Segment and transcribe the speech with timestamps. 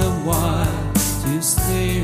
[0.00, 2.03] a while to stay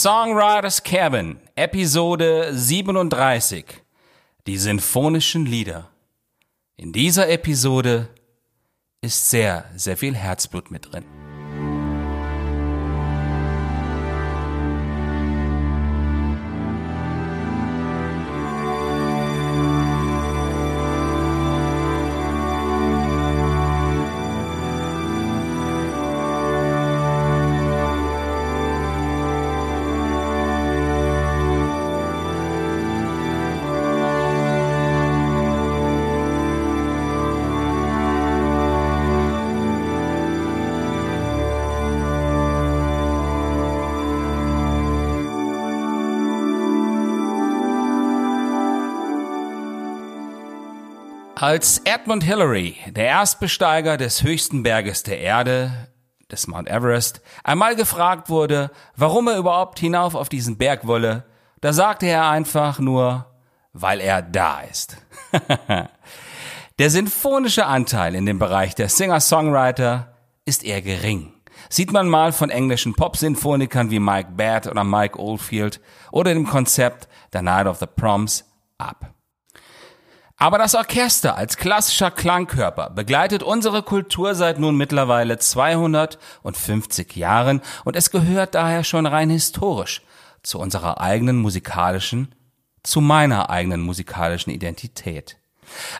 [0.00, 3.66] Songwriters Cabin, Episode 37.
[4.46, 5.90] Die sinfonischen Lieder.
[6.76, 8.08] In dieser Episode
[9.02, 11.04] ist sehr, sehr viel Herzblut mit drin.
[51.42, 55.88] Als Edmund Hillary, der Erstbesteiger des höchsten Berges der Erde,
[56.30, 61.24] des Mount Everest, einmal gefragt wurde, warum er überhaupt hinauf auf diesen Berg wolle,
[61.60, 63.26] da sagte er einfach nur,
[63.72, 64.98] weil er da ist.
[66.78, 70.14] der sinfonische Anteil in dem Bereich der Singer-Songwriter
[70.44, 71.32] ist eher gering.
[71.68, 75.80] Sieht man mal von englischen Pop-Sinfonikern wie Mike Batt oder Mike Oldfield
[76.12, 78.44] oder dem Konzept The Night of the Proms
[78.78, 79.12] ab.
[80.42, 87.94] Aber das Orchester als klassischer Klangkörper begleitet unsere Kultur seit nun mittlerweile 250 Jahren und
[87.94, 90.02] es gehört daher schon rein historisch
[90.42, 92.34] zu unserer eigenen musikalischen,
[92.82, 95.36] zu meiner eigenen musikalischen Identität.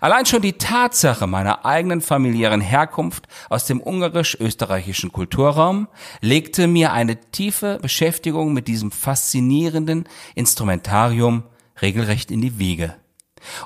[0.01, 5.87] Allein schon die Tatsache meiner eigenen familiären Herkunft aus dem ungarisch-österreichischen Kulturraum
[6.21, 11.45] legte mir eine tiefe Beschäftigung mit diesem faszinierenden Instrumentarium
[11.81, 12.97] regelrecht in die Wiege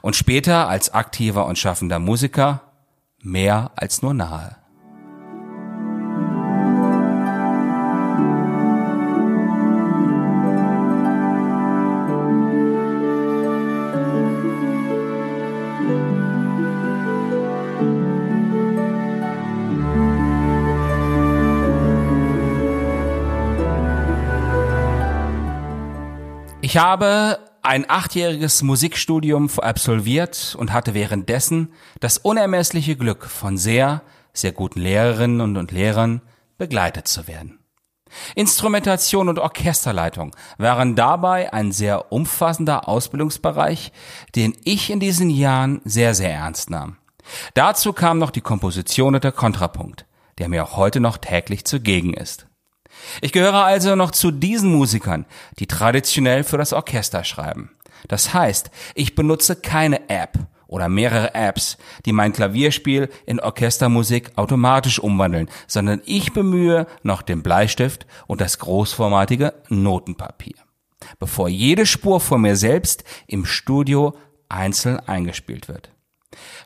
[0.02, 2.62] und später als aktiver und schaffender Musiker
[3.22, 4.56] mehr als nur nahe.
[26.66, 34.52] Ich habe ein achtjähriges Musikstudium absolviert und hatte währenddessen das unermessliche Glück, von sehr, sehr
[34.52, 36.22] guten Lehrerinnen und, Lehrern
[36.58, 37.58] begleitet zu werden.
[38.34, 43.92] Instrumentation und Orchesterleitung waren dabei ein sehr umfassender Ausbildungsbereich,
[44.36, 46.96] den ich in diesen Jahren sehr, sehr ernst nahm.
[47.54, 50.06] Dazu kam noch die Komposition und der Kontrapunkt,
[50.38, 52.45] der mir auch heute noch täglich zugegen ist.
[53.20, 55.26] Ich gehöre also noch zu diesen Musikern,
[55.58, 57.70] die traditionell für das Orchester schreiben.
[58.08, 60.38] Das heißt, ich benutze keine App
[60.68, 67.42] oder mehrere Apps, die mein Klavierspiel in Orchestermusik automatisch umwandeln, sondern ich bemühe noch den
[67.42, 70.56] Bleistift und das großformatige Notenpapier,
[71.18, 74.16] bevor jede Spur von mir selbst im Studio
[74.48, 75.90] einzeln eingespielt wird.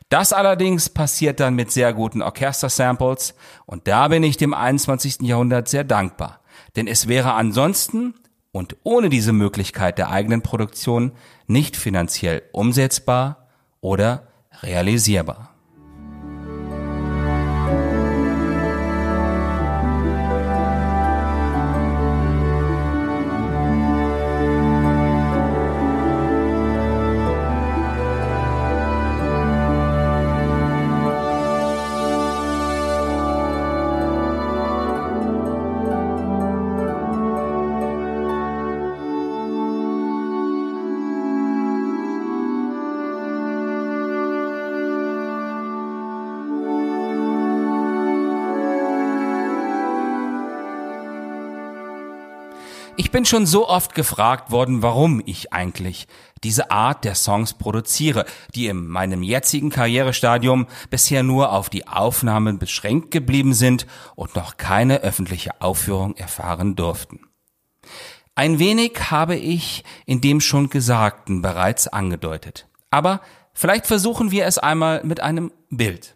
[0.09, 3.35] Das allerdings passiert dann mit sehr guten Orchester-Samples
[3.65, 5.21] und da bin ich dem 21.
[5.21, 6.41] Jahrhundert sehr dankbar.
[6.75, 8.13] Denn es wäre ansonsten
[8.51, 11.13] und ohne diese Möglichkeit der eigenen Produktion
[11.47, 13.47] nicht finanziell umsetzbar
[13.79, 14.27] oder
[14.61, 15.50] realisierbar.
[53.11, 56.07] Ich bin schon so oft gefragt worden, warum ich eigentlich
[56.45, 58.23] diese Art der Songs produziere,
[58.55, 63.85] die in meinem jetzigen Karrierestadium bisher nur auf die Aufnahmen beschränkt geblieben sind
[64.15, 67.19] und noch keine öffentliche Aufführung erfahren durften.
[68.33, 72.69] Ein wenig habe ich in dem schon Gesagten bereits angedeutet.
[72.91, 73.19] Aber
[73.53, 76.15] vielleicht versuchen wir es einmal mit einem Bild.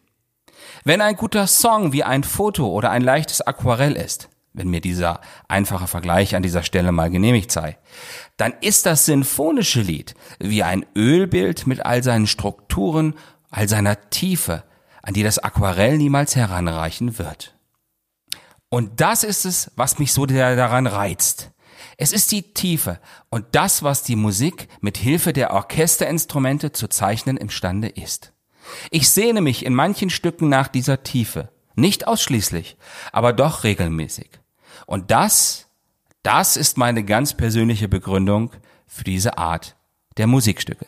[0.86, 5.22] Wenn ein guter Song wie ein Foto oder ein leichtes Aquarell ist, wenn mir dieser
[5.48, 7.78] einfache Vergleich an dieser Stelle mal genehmigt sei,
[8.38, 13.16] dann ist das sinfonische Lied wie ein Ölbild mit all seinen Strukturen,
[13.50, 14.64] all seiner Tiefe,
[15.02, 17.56] an die das Aquarell niemals heranreichen wird.
[18.70, 21.52] Und das ist es, was mich so daran reizt.
[21.98, 23.00] Es ist die Tiefe
[23.30, 28.34] und das, was die Musik mit Hilfe der Orchesterinstrumente zu zeichnen imstande ist.
[28.90, 31.50] Ich sehne mich in manchen Stücken nach dieser Tiefe.
[31.76, 32.78] Nicht ausschließlich,
[33.12, 34.30] aber doch regelmäßig.
[34.86, 35.68] Und das,
[36.24, 38.52] das ist meine ganz persönliche Begründung
[38.88, 39.76] für diese Art
[40.18, 40.88] der Musikstücke.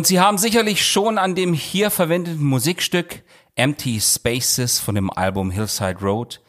[0.00, 3.22] Und Sie haben sicherlich schon an dem hier verwendeten Musikstück
[3.54, 6.40] Empty Spaces von dem Album Hillside Road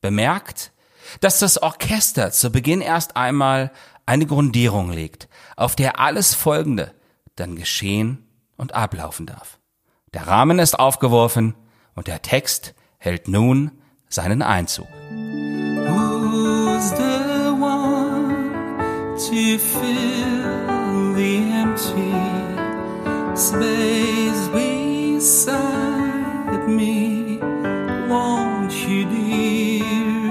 [0.00, 0.70] bemerkt,
[1.20, 3.72] dass das Orchester zu Beginn erst einmal
[4.06, 6.94] eine Grundierung legt, auf der alles Folgende
[7.34, 9.58] dann geschehen und ablaufen darf.
[10.14, 11.56] Der Rahmen ist aufgeworfen
[11.96, 13.72] und der Text hält nun
[14.08, 14.86] seinen Einzug.
[15.80, 20.29] Who's the one to fill
[23.50, 25.48] space beside
[26.68, 27.38] me?
[28.08, 30.24] Won't you, dear?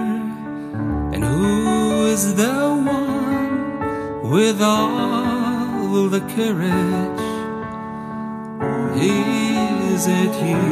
[1.14, 2.60] And who is the
[3.02, 7.24] one with all the courage?
[8.96, 10.66] Is it you,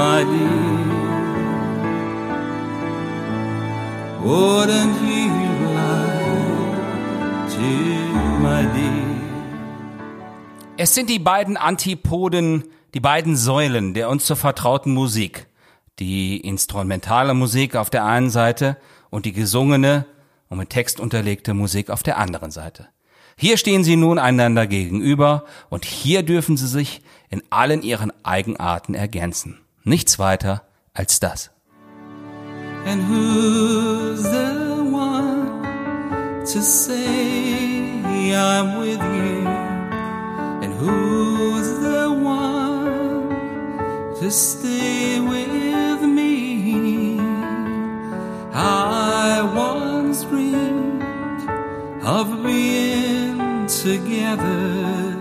[0.00, 0.80] my dear?
[4.26, 5.28] Wouldn't you
[5.80, 7.70] like to,
[8.46, 9.09] my dear?
[10.82, 15.46] Es sind die beiden Antipoden, die beiden Säulen der uns so vertrauten Musik.
[15.98, 18.78] Die instrumentale Musik auf der einen Seite
[19.10, 20.06] und die gesungene
[20.48, 22.88] und mit Text unterlegte Musik auf der anderen Seite.
[23.36, 28.94] Hier stehen sie nun einander gegenüber und hier dürfen sie sich in allen ihren Eigenarten
[28.94, 29.60] ergänzen.
[29.84, 30.62] Nichts weiter
[30.94, 31.50] als das.
[32.86, 35.60] And who's the one
[36.50, 37.60] to say
[38.32, 39.19] I'm with you?
[40.80, 43.28] Who's the one
[44.18, 47.18] to stay with me?
[48.52, 51.02] I once dreamed
[52.02, 55.16] of being together.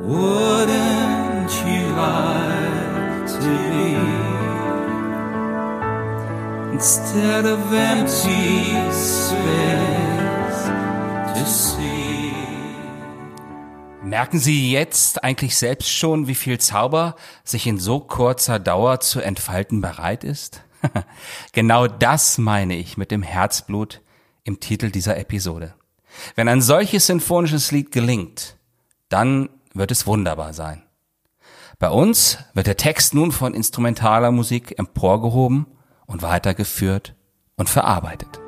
[0.00, 4.22] Wouldn't you like to be?
[6.72, 10.62] instead of empty space
[11.34, 11.91] to see.
[14.12, 19.22] Merken Sie jetzt eigentlich selbst schon, wie viel Zauber sich in so kurzer Dauer zu
[19.22, 20.60] entfalten bereit ist?
[21.52, 24.02] genau das meine ich mit dem Herzblut
[24.44, 25.72] im Titel dieser Episode.
[26.34, 28.58] Wenn ein solches sinfonisches Lied gelingt,
[29.08, 30.82] dann wird es wunderbar sein.
[31.78, 35.64] Bei uns wird der Text nun von instrumentaler Musik emporgehoben
[36.04, 37.14] und weitergeführt
[37.56, 38.41] und verarbeitet.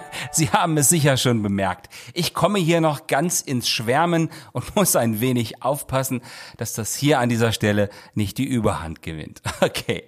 [0.32, 1.88] Sie haben es sicher schon bemerkt.
[2.14, 6.22] Ich komme hier noch ganz ins Schwärmen und muss ein wenig aufpassen,
[6.56, 9.42] dass das hier an dieser Stelle nicht die Überhand gewinnt.
[9.62, 10.04] Okay.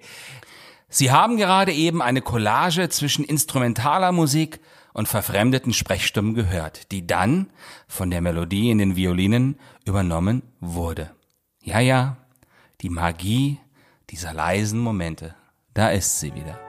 [0.89, 4.59] Sie haben gerade eben eine Collage zwischen instrumentaler Musik
[4.93, 7.49] und verfremdeten Sprechstimmen gehört, die dann
[7.87, 11.11] von der Melodie in den Violinen übernommen wurde.
[11.63, 12.17] Ja, ja,
[12.81, 13.59] die Magie
[14.09, 15.35] dieser leisen Momente.
[15.73, 16.59] Da ist sie wieder.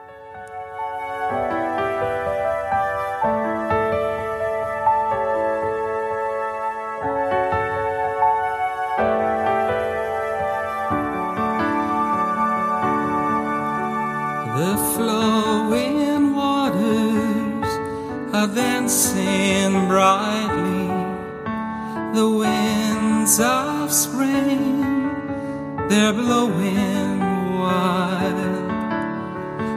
[18.47, 20.87] Dancing brightly.
[22.13, 24.81] The winds of spring,
[25.89, 27.19] they're blowing
[27.59, 28.39] wild.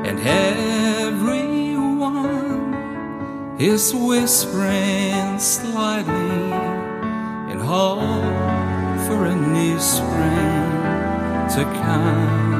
[0.06, 1.50] And everyone
[3.58, 6.52] is whispering slightly
[7.52, 8.00] in hope
[9.06, 10.70] for a new spring
[11.54, 12.50] to come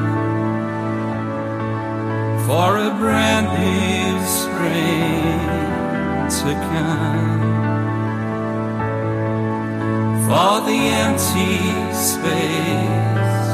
[2.45, 4.50] for a brand new spring
[6.41, 7.51] to come,
[10.27, 11.57] for the empty
[11.93, 13.47] space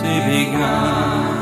[0.00, 1.32] to be gone.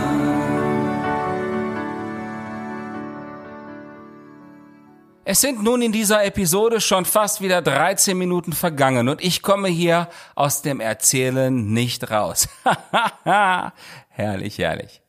[5.25, 9.69] Es sind nun in dieser Episode schon fast wieder 13 Minuten vergangen und ich komme
[9.69, 12.49] hier aus dem Erzählen nicht raus.
[14.09, 15.03] herrlich, herrlich.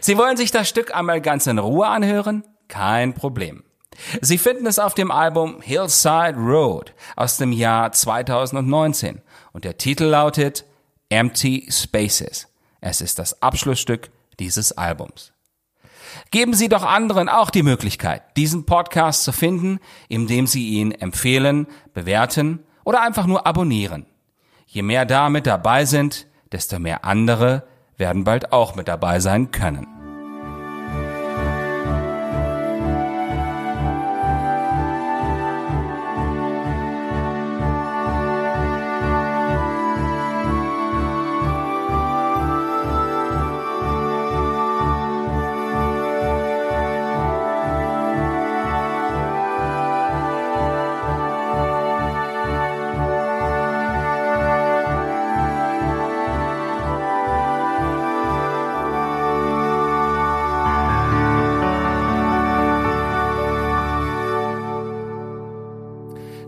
[0.00, 2.44] Sie wollen sich das Stück einmal ganz in Ruhe anhören?
[2.68, 3.67] Kein Problem.
[4.20, 9.20] Sie finden es auf dem Album Hillside Road aus dem Jahr 2019
[9.52, 10.64] und der Titel lautet
[11.08, 12.48] Empty Spaces.
[12.80, 15.32] Es ist das Abschlussstück dieses Albums.
[16.30, 21.66] Geben Sie doch anderen auch die Möglichkeit, diesen Podcast zu finden, indem Sie ihn empfehlen,
[21.92, 24.06] bewerten oder einfach nur abonnieren.
[24.66, 29.50] Je mehr da mit dabei sind, desto mehr andere werden bald auch mit dabei sein
[29.50, 29.97] können.